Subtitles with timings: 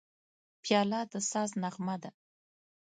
[0.63, 2.09] پیاله د ساز نغمه ده.